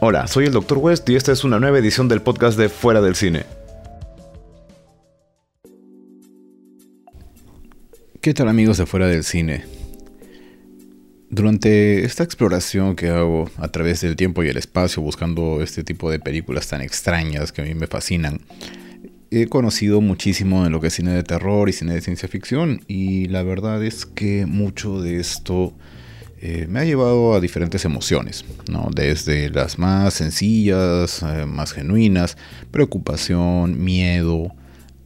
Hola, 0.00 0.26
soy 0.26 0.46
el 0.46 0.52
Dr. 0.52 0.78
West 0.78 1.08
y 1.08 1.14
esta 1.14 1.30
es 1.30 1.44
una 1.44 1.60
nueva 1.60 1.78
edición 1.78 2.08
del 2.08 2.20
podcast 2.20 2.58
de 2.58 2.68
Fuera 2.68 3.00
del 3.00 3.14
Cine. 3.14 3.46
¿Qué 8.20 8.34
tal 8.34 8.48
amigos 8.48 8.76
de 8.76 8.86
Fuera 8.86 9.06
del 9.06 9.22
Cine? 9.22 9.64
Durante 11.30 12.04
esta 12.04 12.24
exploración 12.24 12.96
que 12.96 13.08
hago 13.08 13.48
a 13.56 13.68
través 13.68 14.00
del 14.00 14.16
tiempo 14.16 14.42
y 14.42 14.48
el 14.48 14.56
espacio 14.56 15.00
buscando 15.00 15.62
este 15.62 15.84
tipo 15.84 16.10
de 16.10 16.18
películas 16.18 16.66
tan 16.68 16.80
extrañas 16.80 17.52
que 17.52 17.62
a 17.62 17.64
mí 17.64 17.74
me 17.74 17.86
fascinan, 17.86 18.40
he 19.30 19.46
conocido 19.46 20.00
muchísimo 20.00 20.64
de 20.64 20.70
lo 20.70 20.80
que 20.80 20.88
es 20.88 20.94
cine 20.94 21.12
de 21.12 21.22
terror 21.22 21.68
y 21.68 21.72
cine 21.72 21.94
de 21.94 22.00
ciencia 22.00 22.28
ficción 22.28 22.82
y 22.88 23.26
la 23.28 23.44
verdad 23.44 23.82
es 23.82 24.06
que 24.06 24.44
mucho 24.44 25.00
de 25.00 25.20
esto 25.20 25.72
eh, 26.46 26.66
me 26.68 26.80
ha 26.80 26.84
llevado 26.84 27.32
a 27.32 27.40
diferentes 27.40 27.86
emociones, 27.86 28.44
¿no? 28.68 28.90
desde 28.94 29.48
las 29.48 29.78
más 29.78 30.12
sencillas, 30.12 31.22
eh, 31.22 31.46
más 31.46 31.72
genuinas, 31.72 32.36
preocupación, 32.70 33.82
miedo, 33.82 34.54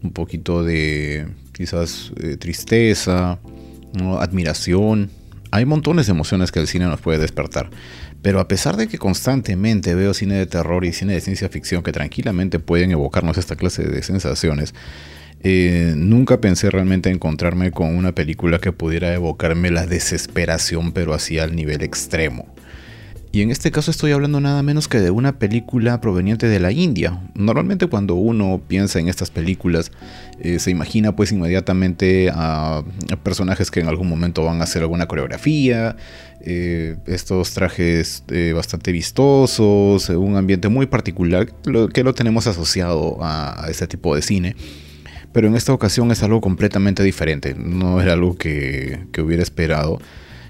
un 0.02 0.10
poquito 0.12 0.64
de 0.64 1.28
quizás 1.52 2.10
eh, 2.20 2.36
tristeza, 2.38 3.38
admiración. 4.18 5.10
Hay 5.52 5.64
montones 5.64 6.06
de 6.06 6.12
emociones 6.12 6.50
que 6.50 6.58
el 6.58 6.66
cine 6.66 6.86
nos 6.86 7.00
puede 7.00 7.20
despertar. 7.20 7.70
Pero 8.20 8.40
a 8.40 8.48
pesar 8.48 8.76
de 8.76 8.88
que 8.88 8.98
constantemente 8.98 9.94
veo 9.94 10.14
cine 10.14 10.34
de 10.34 10.46
terror 10.46 10.84
y 10.84 10.92
cine 10.92 11.12
de 11.12 11.20
ciencia 11.20 11.48
ficción 11.48 11.84
que 11.84 11.92
tranquilamente 11.92 12.58
pueden 12.58 12.90
evocarnos 12.90 13.38
esta 13.38 13.54
clase 13.54 13.84
de 13.84 14.02
sensaciones, 14.02 14.74
eh, 15.42 15.94
nunca 15.96 16.40
pensé 16.40 16.70
realmente 16.70 17.10
encontrarme 17.10 17.70
con 17.70 17.96
una 17.96 18.12
película 18.12 18.58
que 18.58 18.72
pudiera 18.72 19.14
evocarme 19.14 19.70
la 19.70 19.86
desesperación, 19.86 20.92
pero 20.92 21.14
así 21.14 21.38
al 21.38 21.54
nivel 21.54 21.82
extremo. 21.82 22.46
Y 23.30 23.42
en 23.42 23.50
este 23.50 23.70
caso 23.70 23.90
estoy 23.90 24.12
hablando 24.12 24.40
nada 24.40 24.62
menos 24.62 24.88
que 24.88 25.00
de 25.00 25.10
una 25.10 25.38
película 25.38 26.00
proveniente 26.00 26.48
de 26.48 26.58
la 26.60 26.72
India. 26.72 27.20
Normalmente 27.34 27.86
cuando 27.86 28.14
uno 28.14 28.62
piensa 28.66 29.00
en 29.00 29.08
estas 29.08 29.30
películas 29.30 29.92
eh, 30.40 30.58
se 30.58 30.70
imagina 30.70 31.14
pues 31.14 31.30
inmediatamente 31.30 32.30
a, 32.32 32.82
personajes 33.22 33.70
que 33.70 33.80
en 33.80 33.88
algún 33.88 34.08
momento 34.08 34.44
van 34.44 34.62
a 34.62 34.64
hacer 34.64 34.80
alguna 34.80 35.06
coreografía, 35.06 35.94
eh, 36.40 36.96
estos 37.06 37.52
trajes 37.52 38.24
bastante 38.54 38.92
vistosos, 38.92 40.08
un 40.08 40.36
ambiente 40.36 40.70
muy 40.70 40.86
particular 40.86 41.52
que 41.92 42.02
lo 42.02 42.14
tenemos 42.14 42.46
asociado 42.46 43.18
a, 43.20 43.66
este 43.68 43.86
tipo 43.86 44.16
de 44.16 44.22
cine. 44.22 44.56
Pero 45.38 45.46
en 45.46 45.54
esta 45.54 45.72
ocasión 45.72 46.10
es 46.10 46.24
algo 46.24 46.40
completamente 46.40 47.04
diferente, 47.04 47.54
no 47.54 48.00
era 48.00 48.14
algo 48.14 48.36
que, 48.36 49.06
que 49.12 49.22
hubiera 49.22 49.40
esperado 49.40 50.00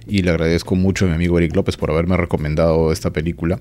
y 0.06 0.22
le 0.22 0.31
agradezco 0.31 0.77
mucho 0.77 1.05
a 1.05 1.08
mi 1.08 1.14
amigo 1.14 1.36
Eric 1.36 1.55
López 1.55 1.77
por 1.77 1.91
haberme 1.91 2.17
recomendado 2.17 2.91
esta 2.91 3.12
película. 3.12 3.61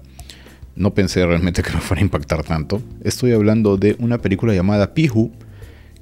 No 0.77 0.93
pensé 0.93 1.25
realmente 1.25 1.63
que 1.63 1.73
me 1.73 1.81
fuera 1.81 1.99
a 1.99 2.05
impactar 2.05 2.45
tanto. 2.45 2.81
Estoy 3.03 3.33
hablando 3.33 3.75
de 3.75 3.97
una 3.99 4.19
película 4.19 4.53
llamada 4.53 4.93
Pihu, 4.93 5.33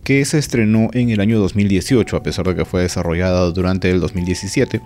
que 0.03 0.23
se 0.26 0.38
estrenó 0.38 0.92
en 0.94 1.09
el 1.09 1.20
año 1.20 1.40
2018, 1.40 2.18
a 2.18 2.22
pesar 2.22 2.46
de 2.46 2.53
que 2.53 2.66
fue 2.66 2.84
desarrollada 2.84 3.50
durante 3.50 3.90
el 3.90 4.02
2017. 4.02 4.80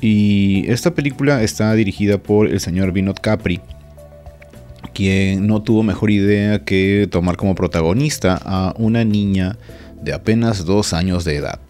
Y 0.00 0.64
esta 0.70 0.94
película 0.94 1.42
está 1.42 1.74
dirigida 1.74 2.18
por 2.18 2.46
el 2.46 2.60
señor 2.60 2.92
Vinod 2.92 3.16
Capri, 3.20 3.60
quien 4.94 5.46
no 5.46 5.62
tuvo 5.62 5.82
mejor 5.82 6.10
idea 6.10 6.64
que 6.64 7.08
tomar 7.10 7.36
como 7.36 7.54
protagonista 7.54 8.40
a 8.42 8.74
una 8.78 9.04
niña 9.04 9.58
de 10.02 10.14
apenas 10.14 10.64
dos 10.64 10.92
años 10.92 11.24
de 11.24 11.36
edad. 11.36 11.60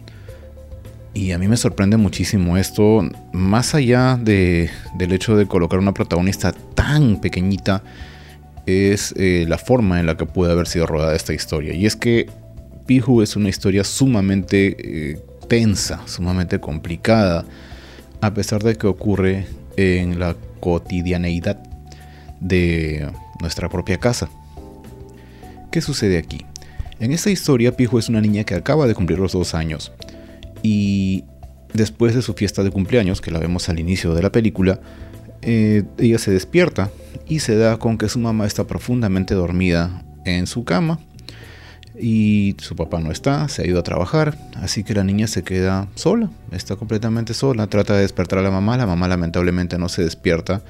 Y 1.13 1.31
a 1.31 1.39
mí 1.39 1.47
me 1.47 1.57
sorprende 1.57 1.97
muchísimo 1.97 2.57
esto, 2.57 3.01
más 3.31 3.73
allá 3.73 4.19
de, 4.21 4.69
del 4.97 5.13
hecho 5.13 5.35
de 5.35 5.45
colocar 5.45 5.79
una 5.79 5.93
protagonista 5.93 6.51
tan 6.51 7.21
pequeñita, 7.21 7.83
es 8.65 9.13
eh, 9.17 9.45
la 9.47 9.57
forma 9.57 9.99
en 9.99 10.07
la 10.07 10.17
que 10.17 10.25
puede 10.25 10.51
haber 10.51 10.67
sido 10.67 10.87
rodada 10.87 11.15
esta 11.15 11.33
historia. 11.33 11.73
Y 11.73 11.85
es 11.85 11.95
que 11.95 12.29
Pihu 12.85 13.21
es 13.21 13.35
una 13.35 13.49
historia 13.49 13.83
sumamente 13.83 14.75
eh, 14.77 15.19
tensa, 15.47 16.01
sumamente 16.05 16.59
complicada, 16.59 17.45
a 18.21 18.33
pesar 18.33 18.61
de 18.63 18.75
que 18.75 18.87
ocurre 18.87 19.47
en 19.77 20.19
la 20.19 20.35
cotidianeidad 20.59 21.74
de 22.39 23.09
nuestra 23.41 23.69
propia 23.69 23.99
casa. 23.99 24.29
¿Qué 25.71 25.81
sucede 25.81 26.17
aquí? 26.17 26.45
En 26.99 27.11
esta 27.11 27.29
historia, 27.29 27.75
Pihu 27.75 27.97
es 27.97 28.07
una 28.07 28.21
niña 28.21 28.43
que 28.43 28.55
acaba 28.55 28.87
de 28.87 28.95
cumplir 28.95 29.19
los 29.19 29.33
dos 29.33 29.53
años 29.53 29.91
y 30.63 31.25
después 31.73 32.15
de 32.15 32.21
su 32.21 32.33
fiesta 32.33 32.63
de 32.63 32.71
cumpleaños, 32.71 33.21
que 33.21 33.31
la 33.31 33.39
vemos 33.39 33.67
al 33.69 33.79
inicio 33.79 34.13
de 34.13 34.21
la 34.21 34.31
película, 34.31 34.79
eh, 35.41 35.83
ella 35.97 36.17
se 36.17 36.31
despierta 36.31 36.89
y 37.27 37.39
se 37.39 37.55
da 37.55 37.77
con 37.77 37.97
que 37.97 38.09
su 38.09 38.19
mamá 38.19 38.47
está 38.47 38.65
profundamente 38.65 39.35
dormida 39.35 40.03
en 40.25 40.47
su 40.47 40.63
cama 40.63 40.99
y 41.99 42.55
su 42.59 42.75
papá 42.75 42.99
no 42.99 43.11
está, 43.11 43.47
se 43.47 43.61
ha 43.61 43.67
ido 43.67 43.79
a 43.79 43.83
trabajar, 43.83 44.37
así 44.55 44.83
que 44.83 44.93
la 44.93 45.03
niña 45.03 45.27
se 45.27 45.43
queda 45.43 45.87
sola, 45.95 46.29
está 46.51 46.75
completamente 46.75 47.33
sola, 47.33 47.67
trata 47.67 47.93
de 47.95 48.01
despertar 48.01 48.39
a 48.39 48.41
la 48.41 48.51
mamá, 48.51 48.77
la 48.77 48.87
mamá 48.87 49.07
lamentablemente 49.07 49.77
no 49.77 49.89
se 49.89 50.03
despierta 50.03 50.61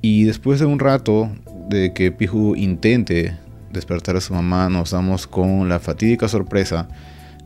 y 0.00 0.24
después 0.24 0.60
de 0.60 0.66
un 0.66 0.78
rato 0.78 1.30
de 1.68 1.92
que 1.92 2.12
Piju 2.12 2.54
intente 2.56 3.36
despertar 3.72 4.16
a 4.16 4.20
su 4.20 4.34
mamá 4.34 4.68
nos 4.68 4.90
damos 4.90 5.26
con 5.26 5.68
la 5.68 5.78
fatídica 5.80 6.28
sorpresa 6.28 6.88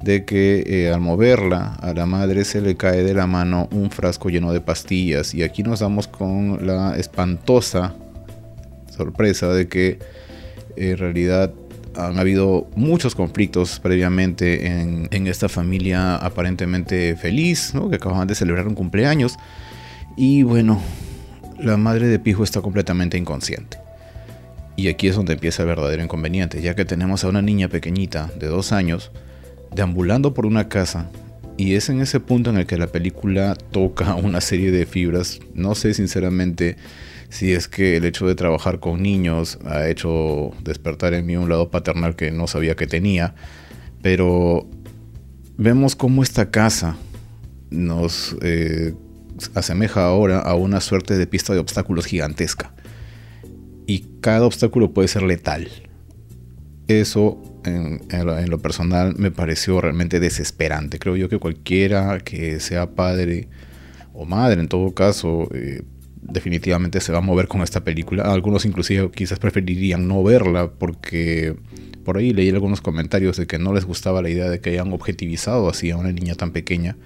de 0.02 0.24
que 0.24 0.64
eh, 0.66 0.90
al 0.92 1.00
moverla 1.00 1.74
a 1.74 1.92
la 1.92 2.06
madre 2.06 2.44
se 2.44 2.60
le 2.60 2.76
cae 2.76 3.02
de 3.02 3.14
la 3.14 3.26
mano 3.26 3.68
un 3.72 3.90
frasco 3.90 4.30
lleno 4.30 4.52
de 4.52 4.60
pastillas. 4.60 5.34
Y 5.34 5.42
aquí 5.42 5.62
nos 5.62 5.80
damos 5.80 6.08
con 6.08 6.66
la 6.66 6.96
espantosa 6.96 7.94
sorpresa 8.90 9.48
de 9.48 9.68
que 9.68 9.98
en 10.76 10.96
realidad 10.96 11.52
han 11.96 12.18
habido 12.18 12.68
muchos 12.76 13.14
conflictos 13.14 13.80
previamente 13.80 14.66
en, 14.66 15.26
esta 15.26 15.48
familia 15.48 16.16
aparentemente 16.16 17.16
feliz, 17.16 17.72
que 17.90 17.96
acaban 17.96 18.26
de 18.26 18.34
celebrar 18.34 18.68
un 18.68 18.74
cumpleaños. 18.74 19.36
Y 20.16 20.42
bueno, 20.44 20.80
la 21.62 21.76
madre 21.76 22.06
de 22.06 22.18
Pijo 22.18 22.44
está 22.44 22.60
completamente 22.60 23.18
inconsciente. 23.18 23.78
Y 24.76 24.88
aquí 24.88 25.08
es 25.08 25.16
donde 25.16 25.34
empieza 25.34 25.62
el 25.62 25.68
verdadero 25.68 26.02
inconveniente, 26.02 26.62
ya 26.62 26.74
que 26.74 26.84
tenemos 26.84 27.24
a 27.24 27.28
una 27.28 27.42
niña 27.42 27.68
pequeñita 27.68 28.30
de 28.38 28.46
dos 28.46 28.72
años, 28.72 29.12
deambulando 29.74 30.32
por 30.32 30.46
una 30.46 30.68
casa 30.68 31.10
y 31.60 31.74
es 31.74 31.90
en 31.90 32.00
ese 32.00 32.20
punto 32.20 32.48
en 32.48 32.56
el 32.56 32.66
que 32.66 32.78
la 32.78 32.86
película 32.86 33.54
toca 33.54 34.14
una 34.14 34.40
serie 34.40 34.70
de 34.70 34.86
fibras. 34.86 35.40
No 35.54 35.74
sé 35.74 35.92
sinceramente 35.92 36.76
si 37.28 37.52
es 37.52 37.68
que 37.68 37.98
el 37.98 38.06
hecho 38.06 38.26
de 38.26 38.34
trabajar 38.34 38.80
con 38.80 39.02
niños 39.02 39.58
ha 39.66 39.86
hecho 39.86 40.52
despertar 40.64 41.12
en 41.12 41.26
mí 41.26 41.36
un 41.36 41.50
lado 41.50 41.70
paternal 41.70 42.16
que 42.16 42.30
no 42.30 42.46
sabía 42.46 42.76
que 42.76 42.86
tenía, 42.86 43.34
pero 44.00 44.66
vemos 45.58 45.96
cómo 45.96 46.22
esta 46.22 46.50
casa 46.50 46.96
nos 47.68 48.34
eh, 48.40 48.94
asemeja 49.54 50.04
ahora 50.04 50.40
a 50.40 50.54
una 50.54 50.80
suerte 50.80 51.16
de 51.16 51.26
pista 51.26 51.52
de 51.52 51.60
obstáculos 51.60 52.06
gigantesca. 52.06 52.72
Y 53.86 54.06
cada 54.20 54.46
obstáculo 54.46 54.92
puede 54.92 55.08
ser 55.08 55.22
letal. 55.22 55.68
Eso 56.86 57.42
en, 57.64 58.00
lo, 58.50 58.58
personal 58.58 59.14
me 59.16 59.30
pareció 59.30 59.80
realmente 59.80 60.20
desesperante. 60.20 60.98
Creo 60.98 61.16
yo 61.16 61.28
que 61.28 61.38
cualquiera 61.38 62.18
que 62.20 62.60
sea 62.60 62.90
padre 62.90 63.48
o 64.12 64.24
madre 64.24 64.60
en 64.60 64.68
todo 64.68 64.92
caso 64.92 65.48
eh, 65.54 65.82
definitivamente 66.22 67.00
se 67.00 67.12
va 67.12 67.18
a 67.18 67.22
mover 67.22 67.48
con 67.48 67.62
esta 67.62 67.84
película. 67.84 68.24
Algunos 68.24 68.64
inclusive 68.64 69.10
quizás 69.10 69.38
preferirían 69.38 70.08
no 70.08 70.22
verla 70.22 70.70
porque 70.70 71.56
por 72.04 72.16
ahí 72.16 72.32
leí 72.32 72.50
algunos 72.50 72.80
comentarios 72.80 73.36
de 73.36 73.46
que 73.46 73.58
no 73.58 73.72
les 73.72 73.84
gustaba 73.84 74.22
la 74.22 74.30
idea 74.30 74.48
de 74.48 74.60
que 74.60 74.70
hayan 74.70 74.92
objetivizado 74.92 75.68
así 75.68 75.90
a 75.90 75.96
una 75.96 76.12
niña 76.12 76.34
tan 76.34 76.52
pequeña. 76.52 76.96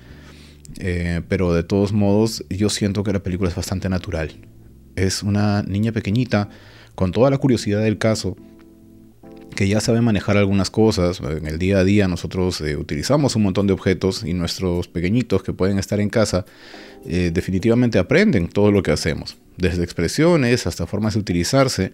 Eh, 0.79 1.23
pero 1.29 1.55
de 1.55 1.63
todos 1.63 1.93
modos 1.93 2.45
yo 2.51 2.71
siento 2.71 3.05
que 3.05 3.13
la 3.13 3.23
película 3.23 3.51
es 3.51 3.57
bastante 3.57 3.89
natural. 3.89 4.33
Es 4.97 5.23
una 5.23 5.63
niña 5.63 5.93
pequeñita 5.93 6.49
con 6.95 7.13
toda 7.13 7.31
la 7.31 7.39
curiosidad 7.39 7.81
del 7.83 7.99
caso 7.99 8.37
que 9.55 9.69
ya 9.69 9.81
sabe 9.81 10.01
manejar 10.01 10.37
algunas 10.37 10.71
cosas. 10.71 11.21
En 11.21 11.47
el 11.47 11.59
día 11.59 11.79
a 11.79 11.85
día 11.85 12.09
nosotros 12.09 12.61
eh, 12.61 12.77
utilizamos 12.77 13.37
un 13.37 13.43
montón 13.43 13.67
de 13.67 13.73
objetos 13.73 14.25
y 14.25 14.35
nuestros 14.35 14.89
pequeñitos 14.89 15.43
que 15.43 15.53
pueden 15.53 15.79
estar 15.79 16.01
en 16.01 16.11
casa 16.11 16.45
eh, 17.07 17.31
definitivamente 17.33 17.99
aprenden 17.99 18.49
todo 18.49 18.71
lo 18.71 18.83
que 18.83 18.91
hacemos, 18.91 19.37
desde 19.57 19.85
expresiones 19.85 20.67
hasta 20.67 20.87
formas 20.87 21.15
de 21.15 21.21
utilizarse. 21.21 21.93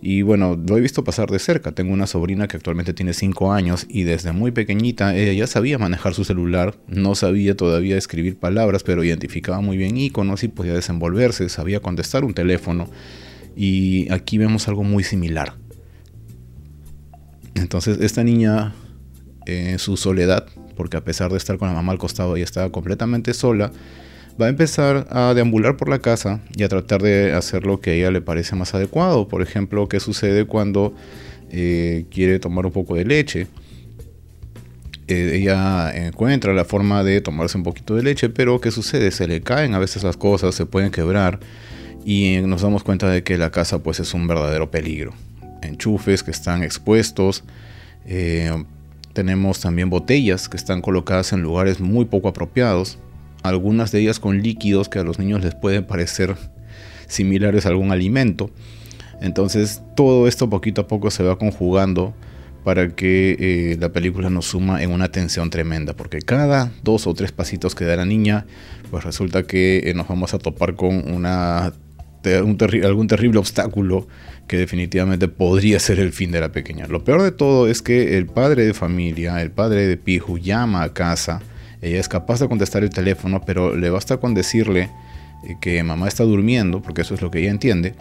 Y 0.00 0.22
bueno, 0.22 0.56
lo 0.68 0.76
he 0.76 0.80
visto 0.80 1.02
pasar 1.02 1.30
de 1.30 1.38
cerca. 1.38 1.72
Tengo 1.72 1.92
una 1.92 2.06
sobrina 2.06 2.46
que 2.46 2.56
actualmente 2.56 2.92
tiene 2.92 3.12
5 3.12 3.52
años 3.52 3.86
y 3.88 4.04
desde 4.04 4.32
muy 4.32 4.52
pequeñita 4.52 5.16
ella 5.16 5.32
ya 5.32 5.46
sabía 5.46 5.78
manejar 5.78 6.14
su 6.14 6.24
celular, 6.24 6.76
no 6.86 7.14
sabía 7.14 7.56
todavía 7.56 7.96
escribir 7.96 8.38
palabras, 8.38 8.84
pero 8.84 9.02
identificaba 9.02 9.60
muy 9.60 9.76
bien 9.76 9.96
iconos 9.96 10.44
y 10.44 10.48
podía 10.48 10.74
desenvolverse, 10.74 11.48
sabía 11.48 11.80
contestar 11.80 12.24
un 12.24 12.34
teléfono. 12.34 12.88
Y 13.56 14.08
aquí 14.12 14.38
vemos 14.38 14.68
algo 14.68 14.84
muy 14.84 15.02
similar 15.02 15.54
entonces 17.58 17.98
esta 18.00 18.24
niña 18.24 18.74
en 19.46 19.78
su 19.78 19.96
soledad, 19.96 20.46
porque 20.76 20.96
a 20.96 21.04
pesar 21.04 21.30
de 21.30 21.38
estar 21.38 21.58
con 21.58 21.68
la 21.68 21.74
mamá 21.74 21.92
al 21.92 21.98
costado 21.98 22.36
ella 22.36 22.44
estaba 22.44 22.70
completamente 22.70 23.34
sola, 23.34 23.72
va 24.40 24.46
a 24.46 24.48
empezar 24.48 25.06
a 25.10 25.34
deambular 25.34 25.76
por 25.76 25.88
la 25.88 25.98
casa 25.98 26.40
y 26.56 26.62
a 26.62 26.68
tratar 26.68 27.02
de 27.02 27.32
hacer 27.32 27.66
lo 27.66 27.80
que 27.80 27.90
a 27.90 27.94
ella 27.94 28.10
le 28.10 28.20
parece 28.20 28.54
más 28.54 28.74
adecuado. 28.74 29.28
Por 29.28 29.42
ejemplo, 29.42 29.88
qué 29.88 30.00
sucede 30.00 30.44
cuando 30.44 30.94
eh, 31.50 32.06
quiere 32.10 32.38
tomar 32.38 32.66
un 32.66 32.72
poco 32.72 32.94
de 32.94 33.04
leche. 33.04 33.46
Eh, 35.08 35.38
ella 35.40 35.90
encuentra 35.94 36.52
la 36.52 36.64
forma 36.64 37.02
de 37.02 37.20
tomarse 37.20 37.56
un 37.56 37.64
poquito 37.64 37.96
de 37.96 38.02
leche, 38.02 38.28
pero 38.28 38.60
¿qué 38.60 38.70
sucede? 38.70 39.10
Se 39.10 39.26
le 39.26 39.40
caen 39.40 39.74
a 39.74 39.78
veces 39.78 40.04
las 40.04 40.16
cosas, 40.16 40.54
se 40.54 40.66
pueden 40.66 40.90
quebrar 40.90 41.40
y 42.04 42.38
nos 42.42 42.62
damos 42.62 42.84
cuenta 42.84 43.10
de 43.10 43.22
que 43.22 43.38
la 43.38 43.50
casa 43.50 43.82
pues 43.82 44.00
es 44.00 44.14
un 44.14 44.28
verdadero 44.28 44.70
peligro. 44.70 45.14
Enchufes 45.62 46.22
que 46.22 46.30
están 46.30 46.62
expuestos, 46.62 47.44
eh, 48.06 48.64
tenemos 49.12 49.60
también 49.60 49.90
botellas 49.90 50.48
que 50.48 50.56
están 50.56 50.80
colocadas 50.80 51.32
en 51.32 51.42
lugares 51.42 51.80
muy 51.80 52.04
poco 52.04 52.28
apropiados, 52.28 52.98
algunas 53.42 53.92
de 53.92 54.00
ellas 54.00 54.20
con 54.20 54.42
líquidos 54.42 54.88
que 54.88 54.98
a 54.98 55.04
los 55.04 55.18
niños 55.18 55.42
les 55.42 55.54
pueden 55.54 55.84
parecer 55.84 56.36
similares 57.06 57.66
a 57.66 57.70
algún 57.70 57.90
alimento. 57.90 58.50
Entonces 59.20 59.82
todo 59.96 60.28
esto 60.28 60.48
poquito 60.48 60.82
a 60.82 60.86
poco 60.86 61.10
se 61.10 61.22
va 61.22 61.38
conjugando 61.38 62.14
para 62.64 62.90
que 62.90 63.36
eh, 63.38 63.76
la 63.80 63.88
película 63.90 64.30
nos 64.30 64.46
suma 64.46 64.82
en 64.82 64.90
una 64.90 65.10
tensión 65.10 65.50
tremenda, 65.50 65.94
porque 65.94 66.20
cada 66.20 66.70
dos 66.82 67.06
o 67.06 67.14
tres 67.14 67.32
pasitos 67.32 67.74
que 67.74 67.84
da 67.84 67.96
la 67.96 68.04
niña, 68.04 68.46
pues 68.90 69.04
resulta 69.04 69.44
que 69.44 69.82
eh, 69.84 69.94
nos 69.94 70.06
vamos 70.06 70.34
a 70.34 70.38
topar 70.38 70.74
con 70.76 71.10
una, 71.10 71.72
algún 72.24 73.06
terrible 73.06 73.38
obstáculo 73.38 74.06
que 74.46 74.56
definitivamente 74.56 75.28
podría 75.28 75.78
ser 75.78 76.00
el 76.00 76.12
fin 76.12 76.32
de 76.32 76.40
la 76.40 76.50
pequeña. 76.50 76.86
Lo 76.86 77.04
peor 77.04 77.22
de 77.22 77.32
todo 77.32 77.68
es 77.68 77.82
que 77.82 78.16
el 78.16 78.26
padre 78.26 78.64
de 78.64 78.74
familia, 78.74 79.40
el 79.42 79.50
padre 79.50 79.86
de 79.86 79.96
Piju, 79.96 80.38
llama 80.38 80.82
a 80.82 80.92
casa. 80.92 81.40
Ella 81.82 82.00
es 82.00 82.08
capaz 82.08 82.40
de 82.40 82.48
contestar 82.48 82.82
el 82.82 82.90
teléfono, 82.90 83.42
pero 83.44 83.76
le 83.76 83.90
basta 83.90 84.16
con 84.16 84.34
decirle 84.34 84.90
eh, 85.46 85.54
que 85.60 85.82
mamá 85.82 86.08
está 86.08 86.24
durmiendo, 86.24 86.80
porque 86.82 87.02
eso 87.02 87.14
es 87.14 87.22
lo 87.22 87.30
que 87.30 87.40
ella 87.40 87.50
entiende, 87.50 87.94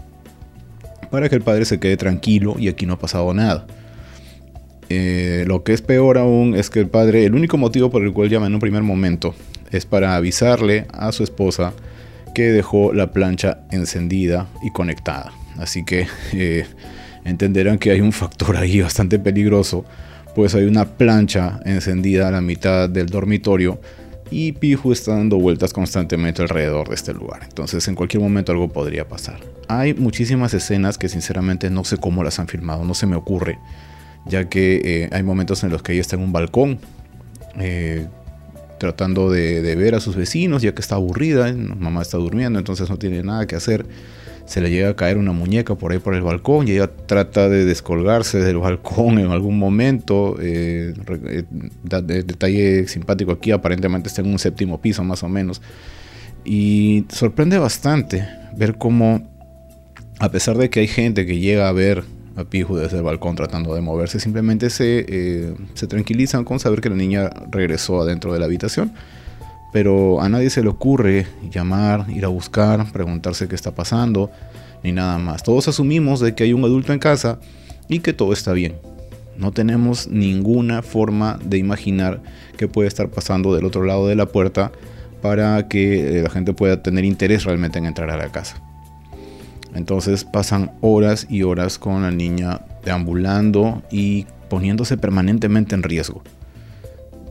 para 1.12 1.30
que 1.30 1.36
el 1.36 1.42
padre 1.42 1.66
se 1.66 1.80
quede 1.80 1.98
tranquilo 1.98 2.56
y 2.58 2.70
aquí 2.70 2.86
no 2.86 2.94
ha 2.94 3.00
pasado 3.00 3.34
nada. 3.34 3.68
Eh, 4.90 5.44
lo 5.48 5.64
que 5.64 5.74
es 5.74 5.82
peor 5.82 6.18
aún 6.18 6.56
es 6.56 6.70
que 6.70 6.80
el 6.80 6.88
padre, 6.88 7.26
el 7.26 7.36
único 7.36 7.58
motivo 7.58 7.90
por 7.90 8.04
el 8.04 8.14
cual 8.14 8.30
llama 8.30 8.48
en 8.48 8.54
un 8.54 8.62
primer 8.62 8.84
momento 8.84 9.36
es 9.70 9.86
para 9.86 10.16
avisarle 10.16 10.88
a 10.94 11.12
su 11.12 11.24
esposa 11.24 11.74
que 12.38 12.52
dejó 12.52 12.94
la 12.94 13.14
plancha 13.14 13.62
encendida 13.72 14.46
y 14.62 14.70
conectada. 14.70 15.34
Así 15.58 15.84
que 15.84 16.06
eh, 16.34 16.68
entenderán 17.26 17.80
que 17.80 17.90
hay 17.90 18.00
un 18.00 18.12
factor 18.12 18.56
ahí 18.58 18.80
bastante 18.84 19.18
peligroso, 19.18 19.86
pues 20.36 20.54
hay 20.54 20.66
una 20.66 20.86
plancha 20.86 21.60
encendida 21.66 22.28
a 22.28 22.32
la 22.32 22.42
mitad 22.42 22.88
del 22.92 23.08
dormitorio 23.08 23.82
y 24.30 24.52
Piju 24.52 24.92
está 24.92 25.16
dando 25.16 25.40
vueltas 25.40 25.74
constantemente 25.74 26.44
alrededor 26.44 26.90
de 26.90 26.94
este 26.94 27.12
lugar. 27.12 27.42
Entonces 27.42 27.88
en 27.88 27.96
cualquier 27.96 28.22
momento 28.22 28.52
algo 28.52 28.68
podría 28.68 29.08
pasar. 29.08 29.40
Hay 29.68 29.96
muchísimas 29.96 30.54
escenas 30.54 31.00
que 31.00 31.10
sinceramente 31.10 31.72
no 31.72 31.86
sé 31.86 31.98
cómo 31.98 32.24
las 32.24 32.38
han 32.38 32.48
filmado, 32.48 32.86
no 32.86 32.94
se 32.94 33.08
me 33.08 33.16
ocurre, 33.16 33.58
ya 34.28 34.48
que 34.48 34.82
eh, 34.84 35.10
hay 35.12 35.24
momentos 35.24 35.64
en 35.64 35.72
los 35.72 35.82
que 35.82 35.94
ella 35.94 36.02
está 36.02 36.18
en 36.18 36.22
un 36.22 36.34
balcón. 36.34 36.78
Eh, 37.60 38.06
tratando 38.78 39.30
de, 39.30 39.76
ver 39.76 39.96
a 39.96 40.00
sus 40.00 40.16
vecinos 40.16 40.62
ya 40.62 40.74
que 40.74 40.82
está 40.82 40.96
aburrida, 40.96 41.54
mamá 41.54 42.02
está 42.02 42.18
durmiendo, 42.18 42.60
entonces 42.60 42.90
no 42.90 42.98
tiene 42.98 43.24
nada 43.24 43.48
que 43.48 43.56
hacer 43.56 43.86
se 44.48 44.62
le 44.62 44.72
llega 44.72 44.90
a 44.90 44.96
caer 44.96 45.18
una 45.18 45.34
muñeca 45.34 45.76
por 45.76 45.92
ahí 45.92 46.00
por 46.00 46.16
el 46.16 46.22
balcón 46.22 46.68
y 46.68 46.72
ella 46.72 46.88
trata 46.88 47.50
de 47.50 47.66
descolgarse 47.66 48.40
del 48.40 48.58
balcón 48.58 49.20
en 49.20 49.30
algún 49.30 49.60
momento. 49.60 50.38
Eh, 50.40 50.94
eh, 51.28 51.44
detalle 51.84 52.88
simpático 52.88 53.34
aquí, 53.34 53.52
aparentemente 53.52 54.08
está 54.08 54.22
en 54.22 54.32
un 54.32 54.40
séptimo 54.40 54.80
piso 54.80 55.04
más 55.04 55.22
o 55.24 55.30
menos. 55.30 55.62
Y 56.46 57.06
sorprende 57.10 57.58
bastante 57.58 58.26
ver 58.56 58.78
cómo, 58.78 59.28
a 60.18 60.32
pesar 60.32 60.58
de 60.58 60.70
que 60.70 60.80
hay 60.80 60.88
gente 60.88 61.26
que 61.26 61.40
llega 61.40 61.68
a 61.68 61.74
ver 61.74 62.06
a 62.38 62.46
Piju 62.46 62.78
desde 62.78 62.98
el 62.98 63.04
balcón 63.04 63.36
tratando 63.36 63.76
de 63.76 63.82
moverse, 63.82 64.20
simplemente 64.20 64.70
se, 64.70 65.06
eh, 65.10 65.54
se 65.74 65.88
tranquilizan 65.88 66.46
con 66.46 66.60
saber 66.60 66.80
que 66.80 66.90
la 66.90 66.96
niña 66.96 67.30
regresó 67.52 68.02
adentro 68.02 68.32
de 68.32 68.40
la 68.40 68.46
habitación 68.46 68.94
pero 69.72 70.22
a 70.22 70.30
nadie 70.30 70.50
se 70.50 70.64
le 70.64 70.70
ocurre 70.70 71.28
llamar, 71.52 72.06
ir 72.10 72.26
a 72.26 72.30
buscar, 72.30 72.92
preguntarse 72.92 73.48
qué 73.48 73.56
está 73.56 73.76
pasando, 73.76 74.32
ni 74.84 74.92
nada 74.92 75.18
más. 75.18 75.44
Todos 75.44 75.68
asumimos 75.68 76.20
de 76.20 76.36
que 76.36 76.44
hay 76.44 76.54
un 76.54 76.64
adulto 76.64 76.94
en 76.94 77.00
casa 77.00 77.40
y 77.88 78.00
que 78.00 78.14
todo 78.14 78.34
está 78.34 78.54
bien. 78.54 78.76
No 79.38 79.52
tenemos 79.52 80.08
ninguna 80.08 80.82
forma 80.82 81.38
de 81.44 81.58
imaginar 81.58 82.22
qué 82.58 82.68
puede 82.68 82.88
estar 82.88 83.10
pasando 83.10 83.54
del 83.54 83.66
otro 83.66 83.84
lado 83.84 84.08
de 84.08 84.16
la 84.16 84.26
puerta 84.26 84.72
para 85.22 85.68
que 85.68 86.20
eh, 86.20 86.24
la 86.24 86.30
gente 86.30 86.54
pueda 86.54 86.82
tener 86.82 87.06
interés 87.06 87.44
realmente 87.44 87.78
en 87.78 87.86
entrar 87.86 88.10
a 88.10 88.18
la 88.18 88.32
casa. 88.32 88.67
Entonces 89.78 90.26
pasan 90.26 90.72
horas 90.82 91.28
y 91.30 91.44
horas 91.44 91.78
con 91.78 92.02
la 92.02 92.12
niña 92.12 92.62
deambulando 92.84 93.84
y 93.92 94.26
poniéndose 94.50 94.98
permanentemente 94.98 95.76
en 95.76 95.84
riesgo 95.84 96.24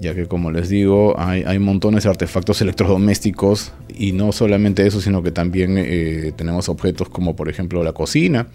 ya 0.00 0.14
que 0.14 0.26
como 0.26 0.50
les 0.50 0.68
digo, 0.68 1.18
hay, 1.18 1.58
montones 1.58 2.04
de 2.04 2.10
artefactos 2.10 2.60
electrodomésticos 2.60 3.72
y 3.96 4.12
no 4.12 4.32
solamente 4.32 4.86
eso, 4.86 5.00
sino 5.00 5.22
que 5.22 5.30
también 5.30 5.76
eh, 5.78 6.32
tenemos 6.36 6.68
objetos 6.68 7.08
como 7.08 7.34
por 7.34 7.48
ejemplo 7.48 7.82
la 7.82 7.92
cocina. 7.92 8.46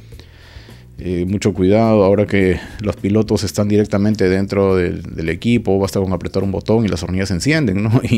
Eh, 0.99 1.25
mucho 1.27 1.53
cuidado, 1.53 2.03
ahora 2.03 2.27
que 2.27 2.59
los 2.81 2.95
pilotos 2.95 3.43
están 3.43 3.67
directamente 3.67 4.29
dentro 4.29 4.75
del, 4.75 5.29
equipo, 5.29 5.79
basta 5.79 5.99
con 5.99 6.13
apretar 6.13 6.43
un 6.43 6.51
botón 6.51 6.85
y 6.85 6.89
las 6.89 7.01
hornillas 7.01 7.29
se 7.29 7.35
encienden, 7.35 7.83
¿no? 7.83 8.01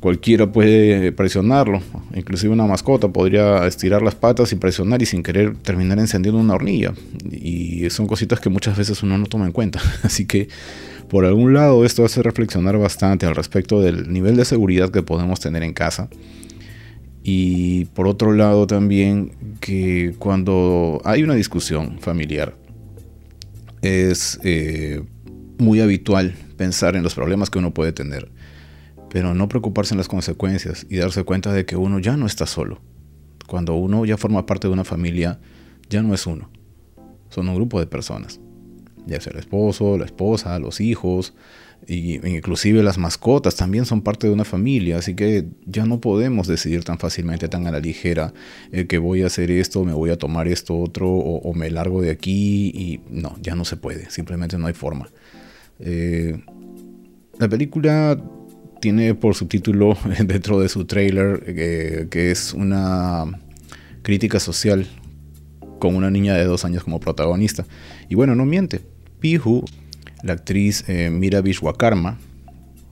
cualquiera 0.00 0.50
puede 0.52 1.12
presionarlo, 1.12 1.80
inclusive 2.14 2.52
una 2.52 2.66
mascota 2.66 3.08
podría 3.08 3.66
estirar 3.66 4.02
las 4.02 4.14
patas 4.14 4.52
y 4.52 4.56
presionar 4.56 5.02
y 5.02 5.06
sin 5.06 5.22
querer 5.22 5.56
terminar 5.56 5.98
encendiendo 5.98 6.40
una 6.40 6.54
hornilla. 6.54 6.94
Y 7.30 7.88
son 7.90 8.06
cositas 8.06 8.40
que 8.40 8.50
muchas 8.50 8.76
veces 8.76 9.02
uno 9.02 9.16
no 9.18 9.26
toma 9.26 9.46
en 9.46 9.52
cuenta, 9.52 9.80
así 10.02 10.26
que 10.26 10.48
por 11.08 11.24
algún 11.24 11.54
lado, 11.54 11.84
esto 11.84 12.04
hace 12.04 12.22
reflexionar 12.22 12.76
bastante 12.78 13.26
al 13.26 13.36
respecto 13.36 13.80
del 13.80 14.12
nivel 14.12 14.36
de 14.36 14.44
seguridad 14.44 14.90
que 14.90 15.02
podemos 15.02 15.38
tener 15.38 15.62
en 15.62 15.72
casa. 15.72 16.08
Y 17.22 17.86
por 17.86 18.06
otro 18.06 18.32
lado 18.32 18.66
también 18.66 19.32
que 19.60 20.14
cuando 20.18 21.00
hay 21.04 21.22
una 21.22 21.34
discusión 21.34 21.98
familiar 22.00 22.54
es 23.82 24.38
eh, 24.42 25.02
muy 25.58 25.80
habitual 25.80 26.34
pensar 26.56 26.96
en 26.96 27.02
los 27.02 27.14
problemas 27.14 27.50
que 27.50 27.58
uno 27.58 27.74
puede 27.74 27.92
tener, 27.92 28.30
pero 29.10 29.34
no 29.34 29.48
preocuparse 29.48 29.94
en 29.94 29.98
las 29.98 30.08
consecuencias 30.08 30.86
y 30.88 30.96
darse 30.96 31.24
cuenta 31.24 31.52
de 31.52 31.64
que 31.64 31.76
uno 31.76 31.98
ya 31.98 32.16
no 32.16 32.26
está 32.26 32.46
solo. 32.46 32.80
Cuando 33.46 33.74
uno 33.74 34.04
ya 34.04 34.16
forma 34.16 34.46
parte 34.46 34.68
de 34.68 34.74
una 34.74 34.84
familia, 34.84 35.38
ya 35.88 36.02
no 36.02 36.14
es 36.14 36.26
uno, 36.26 36.50
son 37.30 37.48
un 37.48 37.54
grupo 37.54 37.78
de 37.78 37.86
personas 37.86 38.40
ya 39.06 39.20
sea 39.20 39.32
el 39.32 39.38
esposo, 39.38 39.96
la 39.96 40.04
esposa, 40.04 40.58
los 40.58 40.80
hijos, 40.80 41.32
y 41.86 42.26
inclusive 42.26 42.82
las 42.82 42.98
mascotas 42.98 43.54
también 43.54 43.84
son 43.84 44.02
parte 44.02 44.26
de 44.26 44.32
una 44.32 44.44
familia, 44.44 44.98
así 44.98 45.14
que 45.14 45.46
ya 45.64 45.86
no 45.86 46.00
podemos 46.00 46.48
decidir 46.48 46.82
tan 46.84 46.98
fácilmente, 46.98 47.48
tan 47.48 47.66
a 47.66 47.70
la 47.70 47.78
ligera, 47.78 48.34
eh, 48.72 48.86
que 48.86 48.98
voy 48.98 49.22
a 49.22 49.26
hacer 49.26 49.50
esto, 49.50 49.84
me 49.84 49.92
voy 49.92 50.10
a 50.10 50.18
tomar 50.18 50.48
esto 50.48 50.76
otro, 50.78 51.08
o, 51.08 51.54
me 51.54 51.70
largo 51.70 52.02
de 52.02 52.10
aquí, 52.10 52.68
y 52.74 53.00
no, 53.08 53.36
ya 53.40 53.54
no 53.54 53.64
se 53.64 53.76
puede, 53.76 54.10
simplemente 54.10 54.58
no 54.58 54.66
hay 54.66 54.74
forma. 54.74 55.08
Eh, 55.78 56.42
la 57.38 57.48
película 57.48 58.20
tiene 58.80 59.14
por 59.14 59.34
subtítulo 59.34 59.96
dentro 60.24 60.60
de 60.60 60.68
su 60.68 60.84
trailer 60.84 61.42
eh, 61.46 62.06
que 62.10 62.30
es 62.30 62.52
una 62.52 63.24
crítica 64.02 64.40
social 64.40 64.86
con 65.78 65.94
una 65.94 66.10
niña 66.10 66.34
de 66.34 66.44
dos 66.44 66.64
años 66.64 66.84
como 66.84 67.00
protagonista. 67.00 67.66
Y 68.08 68.14
bueno, 68.14 68.34
no 68.34 68.44
miente, 68.44 68.80
Piju, 69.20 69.64
la 70.22 70.34
actriz 70.34 70.84
eh, 70.88 71.10
Mira 71.10 71.40
Vishwakarma, 71.40 72.18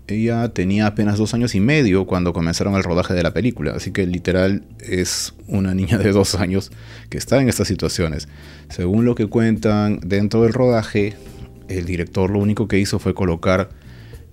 ella 0.06 0.48
tenía 0.50 0.86
apenas 0.86 1.16
dos 1.16 1.32
años 1.32 1.54
y 1.54 1.60
medio 1.60 2.06
cuando 2.06 2.34
comenzaron 2.34 2.74
el 2.74 2.82
rodaje 2.82 3.14
de 3.14 3.22
la 3.22 3.32
película, 3.32 3.72
así 3.74 3.90
que 3.90 4.06
literal 4.06 4.64
es 4.80 5.34
una 5.46 5.74
niña 5.74 5.96
de 5.96 6.12
dos 6.12 6.34
años 6.34 6.72
que 7.08 7.16
está 7.16 7.40
en 7.40 7.48
estas 7.48 7.68
situaciones. 7.68 8.28
Según 8.68 9.06
lo 9.06 9.14
que 9.14 9.26
cuentan 9.26 10.00
dentro 10.04 10.42
del 10.42 10.52
rodaje, 10.52 11.14
el 11.68 11.86
director 11.86 12.30
lo 12.30 12.38
único 12.38 12.68
que 12.68 12.78
hizo 12.78 12.98
fue 12.98 13.14
colocar 13.14 13.70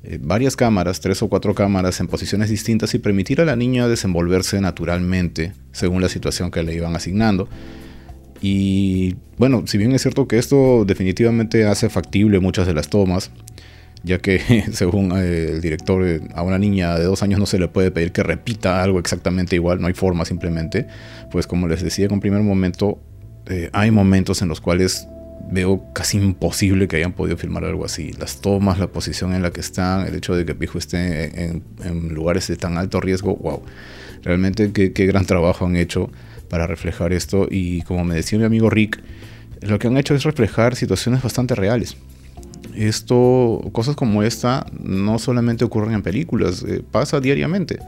eh, 0.04 0.18
varias 0.20 0.56
cámaras, 0.56 1.00
tres 1.00 1.22
o 1.22 1.30
cuatro 1.30 1.54
cámaras 1.54 2.00
en 2.00 2.08
posiciones 2.08 2.50
distintas 2.50 2.94
y 2.96 3.00
permitir 3.00 3.40
a 3.40 3.46
la 3.46 3.56
niña 3.56 3.88
desenvolverse 3.88 4.60
naturalmente 4.60 5.54
según 5.74 6.02
la 6.02 6.10
situación 6.10 6.50
que 6.50 6.64
le 6.64 6.74
iban 6.74 6.96
asignando. 6.96 7.48
Y 8.42 9.16
bueno, 9.38 9.68
si 9.68 9.78
bien 9.78 9.92
es 9.92 10.02
cierto 10.02 10.28
que 10.28 10.40
esto 10.40 10.86
definitivamente 10.86 11.66
hace 11.66 11.90
factible 11.90 12.40
muchas 12.40 12.66
de 12.66 12.74
las 12.74 12.90
tomas, 12.90 13.30
ya 14.04 14.18
que 14.18 14.66
según 14.72 15.12
eh, 15.16 15.52
el 15.52 15.62
director, 15.62 16.04
eh, 16.04 16.22
a 16.34 16.42
una 16.42 16.58
niña 16.58 16.98
de 16.98 17.04
dos 17.04 17.22
años 17.22 17.40
no 17.40 17.46
se 17.46 17.60
le 17.60 17.68
puede 17.68 17.92
pedir 17.92 18.12
que 18.12 18.24
repita 18.24 18.82
algo 18.82 18.98
exactamente 18.98 19.56
igual, 19.56 19.80
no 19.80 19.86
hay 19.86 19.94
forma 19.94 20.26
simplemente, 20.26 20.88
pues 21.30 21.46
como 21.46 21.68
les 21.68 21.84
decía 21.84 22.06
en 22.06 22.14
un 22.14 22.20
primer 22.20 22.42
momento, 22.42 23.00
hay 23.74 23.92
momentos 23.92 24.42
en 24.42 24.48
los 24.48 24.62
cuales 24.62 25.08
veo 25.50 25.84
casi 25.94 26.18
imposible 26.18 26.88
que 26.88 26.98
hayan 26.98 27.14
podido 27.14 27.38
filmar 27.38 27.66
algo 27.66 27.86
así. 27.86 28.14
Las 28.14 28.42
tomas, 28.42 28.80
la 28.80 28.88
posición 28.88 29.34
en 29.34 29.42
la 29.42 29.52
que 29.52 29.62
están, 29.62 30.08
el 30.08 30.16
hecho 30.16 30.36
de 30.36 30.46
que 30.46 30.56
Pijo 30.56 30.78
esté 30.78 31.46
en, 31.46 32.14
lugares 32.14 32.48
de 32.48 32.58
tan 32.58 32.78
alto 32.78 33.00
riesgo, 33.02 33.36
wow. 33.36 33.62
Realmente 34.24 34.72
qué, 34.72 34.94
qué, 34.94 35.06
gran 35.06 35.26
trabajo 35.26 35.66
han 35.66 35.76
hecho 35.76 36.12
para 36.50 36.68
reflejar 36.68 37.14
esto. 37.14 37.48
Y 37.50 37.82
como 37.84 38.04
me 38.04 38.16
decía 38.16 38.38
mi 38.38 38.46
amigo 38.46 38.70
Rick, 38.70 39.02
lo 39.62 39.80
que 39.80 39.88
han 39.88 39.98
hecho 39.98 40.16
es 40.16 40.24
reflejar 40.24 40.76
situaciones 40.76 41.22
bastante 41.22 41.56
reales. 41.56 41.98
Esto, 42.76 43.62
cosas 43.72 43.96
como 43.96 44.24
esta, 44.24 44.66
no 44.80 45.20
solamente 45.20 45.66
ocurren 45.66 45.94
en 45.94 46.04
películas, 46.04 46.64
eh, 46.68 46.84
pasa 46.90 47.20
diariamente. 47.20 47.80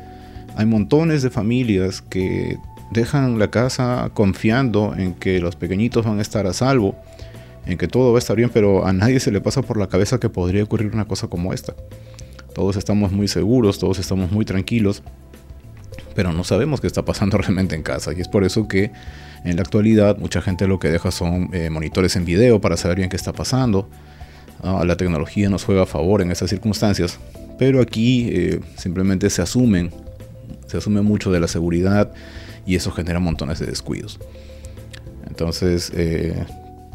Hay 0.55 0.65
montones 0.65 1.21
de 1.23 1.29
familias 1.29 2.01
que 2.01 2.57
dejan 2.91 3.39
la 3.39 3.49
casa 3.49 4.11
confiando 4.13 4.93
en 4.95 5.13
que 5.15 5.39
los 5.39 5.55
pequeñitos 5.55 6.05
van 6.05 6.19
a 6.19 6.21
estar 6.21 6.45
a 6.47 6.53
salvo, 6.53 6.95
en 7.65 7.77
que 7.77 7.87
todo 7.87 8.11
va 8.11 8.17
a 8.17 8.19
estar 8.19 8.35
bien, 8.35 8.49
pero 8.53 8.85
a 8.85 8.93
nadie 8.93 9.19
se 9.19 9.31
le 9.31 9.41
pasa 9.41 9.61
por 9.61 9.77
la 9.77 9.87
cabeza 9.87 10.19
que 10.19 10.29
podría 10.29 10.63
ocurrir 10.63 10.91
una 10.93 11.05
cosa 11.05 11.27
como 11.27 11.53
esta. 11.53 11.75
Todos 12.53 12.75
estamos 12.75 13.11
muy 13.11 13.27
seguros, 13.27 13.79
todos 13.79 13.99
estamos 13.99 14.31
muy 14.31 14.45
tranquilos, 14.45 15.01
pero 16.15 16.31
no 16.33 16.43
sabemos 16.43 16.81
qué 16.81 16.87
está 16.87 17.03
pasando 17.03 17.37
realmente 17.39 17.75
en 17.75 17.83
casa. 17.83 18.13
Y 18.13 18.21
es 18.21 18.27
por 18.27 18.43
eso 18.43 18.67
que 18.67 18.91
en 19.43 19.55
la 19.55 19.61
actualidad 19.61 20.17
mucha 20.17 20.41
gente 20.41 20.67
lo 20.67 20.79
que 20.79 20.89
deja 20.89 21.11
son 21.11 21.49
eh, 21.53 21.69
monitores 21.69 22.15
en 22.15 22.25
video 22.25 22.61
para 22.61 22.77
saber 22.77 22.97
bien 22.97 23.09
qué 23.09 23.15
está 23.15 23.33
pasando. 23.33 23.89
la 24.61 24.95
tecnología 24.95 25.49
nos 25.49 25.63
juega 25.63 25.83
a 25.83 25.85
favor 25.85 26.21
en 26.21 26.31
esas 26.31 26.49
circunstancias, 26.49 27.19
pero 27.57 27.81
aquí 27.81 28.29
eh, 28.31 28.59
simplemente 28.75 29.29
se 29.29 29.41
asumen, 29.41 29.91
se 30.67 30.77
asume 30.77 31.01
mucho 31.01 31.31
de 31.31 31.39
la 31.39 31.47
seguridad 31.47 32.11
y 32.65 32.75
eso 32.75 32.91
genera 32.91 33.19
montones 33.19 33.59
de 33.59 33.65
descuidos. 33.65 34.19
Entonces, 35.27 35.91
eh, 35.95 36.45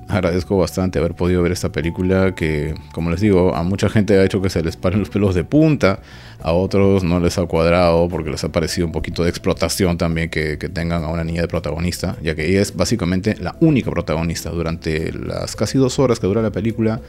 agradezco 0.08 0.56
bastante 0.56 0.98
haber 0.98 1.14
podido 1.14 1.42
ver 1.42 1.52
esta 1.52 1.70
película 1.70 2.34
que, 2.34 2.74
como 2.92 3.10
les 3.10 3.20
digo, 3.20 3.54
a 3.54 3.62
mucha 3.62 3.88
gente 3.90 4.18
ha 4.18 4.24
hecho 4.24 4.40
que 4.40 4.48
se 4.48 4.62
les 4.62 4.76
paren 4.76 5.00
los 5.00 5.10
pelos 5.10 5.34
de 5.34 5.44
punta, 5.44 6.00
a 6.40 6.52
otros 6.52 7.04
no 7.04 7.20
les 7.20 7.36
ha 7.38 7.44
cuadrado 7.44 8.08
porque 8.08 8.30
les 8.30 8.42
ha 8.42 8.50
parecido 8.50 8.86
un 8.86 8.92
poquito 8.92 9.22
de 9.22 9.30
explotación 9.30 9.98
también 9.98 10.30
que, 10.30 10.56
tengan 10.56 11.04
a 11.04 11.08
una 11.08 11.24
niña 11.24 11.42
de 11.42 11.48
protagonista, 11.48 12.16
ya 12.22 12.34
que 12.34 12.48
ella 12.48 12.62
es 12.62 12.74
básicamente 12.74 13.36
la 13.38 13.56
única 13.60 13.90
protagonista 13.90 14.50
durante 14.50 15.12
las 15.12 15.56
casi 15.56 15.78
dos 15.78 15.98
horas 15.98 16.20
que 16.20 16.26
dura 16.26 16.42
la 16.42 16.50
película. 16.50 17.00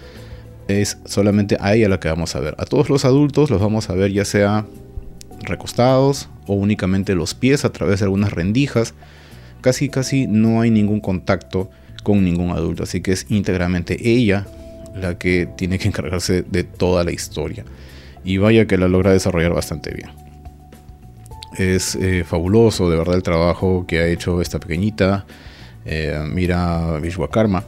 Es 0.68 1.00
solamente 1.06 1.58
a 1.60 1.74
ella 1.74 1.90
la 1.90 2.00
que 2.00 2.10
vamos 2.10 2.36
a 2.36 2.40
ver. 2.40 2.54
A 2.60 2.66
todos 2.66 2.90
los 2.92 3.04
adultos 3.04 3.50
los 3.50 3.60
vamos 3.60 3.90
a 3.90 3.96
ver 3.96 4.12
ya 4.12 4.24
sea 4.24 4.68
recostados 5.42 6.30
o 6.46 6.54
únicamente 6.54 7.16
los 7.16 7.34
pies 7.34 7.66
a 7.66 7.72
través 7.72 8.00
de 8.00 8.06
algunas 8.06 8.32
rendijas. 8.32 8.94
Casi 9.62 9.90
casi 9.90 10.28
no 10.28 10.62
hay 10.62 10.70
ningún 10.70 11.00
contacto 11.00 11.72
con 12.04 12.24
ningún 12.24 12.52
adulto, 12.52 12.84
así 12.84 13.02
que 13.02 13.12
es 13.12 13.26
íntegramente 13.30 13.98
ella 14.10 14.46
la 14.96 15.18
que 15.18 15.48
tiene 15.56 15.80
que 15.80 15.88
encargarse 15.88 16.44
de 16.44 16.64
toda 16.64 17.04
la 17.04 17.12
historia. 17.12 17.66
Y 18.24 18.38
vaya 18.38 18.66
que 18.66 18.78
la 18.78 18.88
logra 18.88 19.12
desarrollar 19.12 19.54
bastante 19.54 19.92
bien. 19.92 20.10
Es 21.58 21.96
eh, 21.96 22.24
fabuloso, 22.26 22.90
de 22.90 22.98
verdad, 22.98 23.16
el 23.16 23.24
trabajo 23.24 23.86
que 23.88 24.00
ha 24.00 24.08
hecho 24.08 24.42
esta 24.42 24.60
pequeñita. 24.60 25.26
Eh, 25.86 26.20
mira 26.32 27.00
Vishwakarma. 27.00 27.64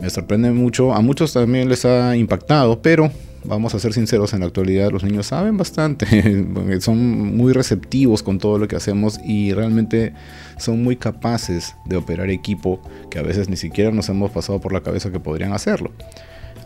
Me 0.00 0.10
sorprende 0.10 0.50
mucho. 0.50 0.92
A 0.92 1.00
muchos 1.00 1.32
también 1.32 1.68
les 1.68 1.84
ha 1.84 2.16
impactado, 2.16 2.82
pero 2.82 3.10
vamos 3.44 3.74
a 3.74 3.78
ser 3.78 3.92
sinceros, 3.92 4.32
en 4.32 4.40
la 4.40 4.46
actualidad 4.46 4.90
los 4.90 5.04
niños 5.04 5.26
saben 5.26 5.56
bastante, 5.56 6.46
son 6.80 7.36
muy 7.36 7.52
receptivos 7.52 8.22
con 8.22 8.38
todo 8.38 8.58
lo 8.58 8.68
que 8.68 8.76
hacemos 8.76 9.18
y 9.24 9.52
realmente 9.52 10.14
son 10.58 10.82
muy 10.82 10.96
capaces 10.96 11.74
de 11.84 11.96
operar 11.96 12.30
equipo 12.30 12.80
que 13.10 13.18
a 13.18 13.22
veces 13.22 13.48
ni 13.48 13.56
siquiera 13.56 13.90
nos 13.90 14.08
hemos 14.08 14.30
pasado 14.30 14.60
por 14.60 14.72
la 14.72 14.82
cabeza 14.82 15.10
que 15.10 15.20
podrían 15.20 15.52
hacerlo. 15.52 15.90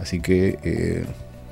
Así 0.01 0.21
que 0.21 0.59
eh, 0.63 1.05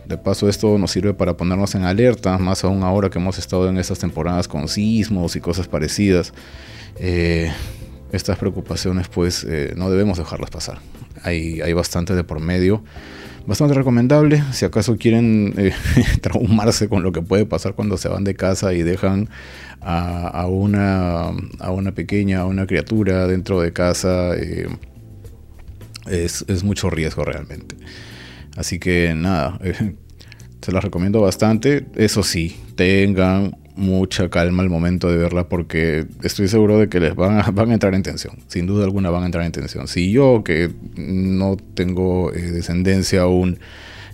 de 0.07 0.19
paso 0.19 0.49
esto 0.49 0.77
nos 0.79 0.91
sirve 0.91 1.15
para 1.15 1.37
ponernos 1.37 1.75
en 1.75 1.85
alerta, 1.85 2.37
más 2.39 2.65
aún 2.65 2.83
ahora 2.83 3.09
que 3.09 3.19
hemos 3.19 3.39
estado 3.39 3.69
en 3.69 3.79
estas 3.79 3.99
temporadas 3.99 4.49
con 4.49 4.69
sismos 4.69 5.37
y 5.37 5.41
cosas 5.41 5.67
parecidas. 5.69 6.33
Eh, 6.97 7.51
estas 8.13 8.39
preocupaciones 8.39 9.09
pues 9.09 9.45
eh, 9.49 9.73
no 9.77 9.91
debemos 9.91 10.19
dejarlas 10.19 10.51
pasar. 10.51 10.79
Hay, 11.23 11.61
hay 11.63 11.73
bastante 11.73 12.15
de 12.15 12.23
por 12.23 12.41
medio 12.41 12.83
bastante 13.47 13.75
recomendable. 13.75 14.43
Si 14.53 14.65
acaso 14.65 14.97
quieren 14.97 15.55
eh, 15.57 15.73
traumarse 16.21 16.89
con 16.89 17.03
lo 17.03 17.13
que 17.13 17.23
puede 17.23 17.47
pasar 17.47 17.75
cuando 17.75 17.97
se 17.97 18.09
van 18.09 18.25
de 18.25 18.35
casa 18.35 18.73
y 18.75 18.83
dejan 18.83 19.29
a, 19.81 20.47
una, 20.47 21.29
a 21.59 21.71
una 21.71 21.93
pequeña, 21.93 22.41
a 22.41 22.47
una 22.47 22.67
criatura 22.67 23.27
dentro 23.27 23.61
de 23.61 23.73
casa, 23.73 24.35
eh, 24.35 24.67
es, 26.07 26.45
es, 26.49 26.65
mucho 26.65 26.89
riesgo 26.89 27.23
realmente. 27.25 27.77
Así 28.57 28.79
que 28.79 29.15
nada, 29.15 29.59
se 30.63 30.73
las 30.73 30.83
recomiendo 30.83 31.21
bastante. 31.21 31.87
Eso 31.97 32.23
sí, 32.23 32.57
tengan 32.77 33.57
mucha 33.77 34.31
calma 34.31 34.63
al 34.63 34.71
momento 34.71 35.11
de 35.11 35.17
verla 35.17 35.49
porque 35.49 36.07
estoy 36.23 36.49
seguro 36.49 36.79
de 36.79 36.89
que 36.89 37.01
les 37.01 37.15
van 37.17 37.39
a, 37.39 37.75
entrar 37.75 37.95
en 37.95 38.03
tensión. 38.03 38.37
Sin 38.49 38.67
duda 38.67 38.85
alguna 38.85 39.11
van 39.11 39.23
a 39.23 39.27
entrar 39.27 39.45
en 39.45 39.53
tensión. 39.53 39.89
Si 39.89 40.11
yo, 40.11 40.43
que 40.45 40.71
no 40.97 41.57
tengo 41.75 42.33
eh, 42.33 42.41
descendencia 42.41 43.23
aún, 43.23 43.59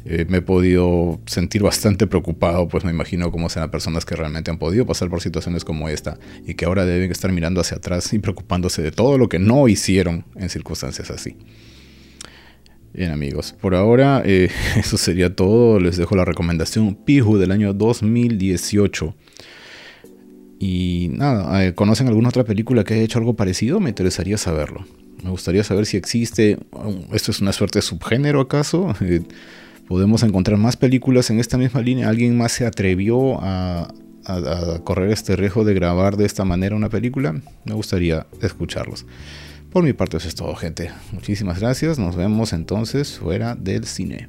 eh, 0.07 0.25
me 0.29 0.39
he 0.39 0.43
podido 0.43 1.21
sentir 1.27 1.63
bastante 1.63 2.07
preocupado, 2.07 2.69
pues 2.69 2.85
me 2.85 2.91
imagino 2.91 3.31
cómo 3.31 3.51
serán 3.51 3.71
personas 3.71 4.07
que 4.07 4.17
realmente 4.17 4.51
han 4.51 4.59
podido 4.59 4.87
pasar 4.87 5.11
por 5.11 5.21
situaciones 5.21 5.65
como 5.65 5.89
esta 5.91 6.19
y 6.47 6.55
que 6.55 6.65
ahora 6.65 6.87
deben 6.87 7.11
estar 7.11 7.31
mirando 7.33 7.61
hacia 7.61 7.77
atrás 7.77 8.13
y 8.15 8.19
preocupándose 8.19 8.81
de 8.81 8.93
todo 8.93 9.19
lo 9.19 9.29
que 9.29 9.39
no 9.39 9.69
hicieron 9.69 10.25
en 10.37 10.49
circunstancias 10.49 11.11
así. 11.11 11.37
Bien 12.93 13.13
amigos, 13.13 13.55
por 13.61 13.77
ahora 13.77 14.23
eh, 14.25 14.51
eso 14.77 14.97
sería 14.97 15.35
todo. 15.35 15.79
Les 15.79 15.97
dejo 15.97 16.17
la 16.17 16.25
recomendación 16.25 16.95
Piju 16.95 17.39
del 17.39 17.53
año 17.53 17.73
2018. 17.75 19.15
Y 20.61 21.09
nada, 21.13 21.65
eh, 21.65 21.75
¿conocen 21.75 22.07
alguna 22.07 22.29
otra 22.29 22.45
película 22.45 22.85
que 22.85 22.95
haya 22.95 23.03
hecho 23.03 23.19
algo 23.19 23.35
parecido? 23.35 23.81
Me 23.81 23.89
interesaría 23.89 24.39
saberlo. 24.39 24.85
Me 25.25 25.31
gustaría 25.31 25.65
saber 25.65 25.87
si 25.87 25.97
existe, 25.97 26.59
um, 26.71 27.03
esto 27.13 27.33
es 27.33 27.41
una 27.41 27.53
suerte 27.53 27.79
de 27.79 27.83
subgénero 27.83 28.41
acaso. 28.41 28.95
Eh, 29.01 29.23
Podemos 29.91 30.23
encontrar 30.23 30.57
más 30.57 30.77
películas 30.77 31.31
en 31.31 31.41
esta 31.41 31.59
misma 31.59 31.81
línea. 31.81 32.09
¿Alguien 32.09 32.39
más 32.39 32.53
se 32.53 32.65
atrevió 32.65 33.41
a, 33.43 33.93
correr 34.85 35.11
este 35.11 35.35
riesgo 35.35 35.65
de 35.65 35.75
grabar 35.75 36.17
de 36.17 36.27
esta 36.27 36.45
manera 36.45 36.77
una 36.77 36.89
película? 36.89 37.41
Me 37.65 37.75
gustaría 37.75 38.25
escucharlos. 38.41 39.05
Por 39.73 39.83
mi 39.83 39.93
parte 39.93 40.19
eso 40.19 40.29
es 40.29 40.37
todo, 40.37 40.55
gente. 40.55 40.93
Muchísimas 41.11 41.59
gracias. 41.59 41.99
Nos 41.99 42.15
vemos 42.15 42.53
entonces 42.53 43.19
fuera 43.19 43.57
del 43.57 43.85
cine. 43.85 44.29